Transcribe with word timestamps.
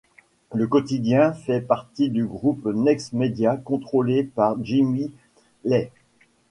Le 0.55 0.65
quotidien 0.65 1.31
fait 1.31 1.61
partie 1.61 2.09
du 2.09 2.25
groupe 2.25 2.65
Next 2.65 3.13
Media 3.13 3.55
contrôlé 3.55 4.23
par 4.23 4.55
Jimmy 4.65 5.11
Lai. 5.63 5.91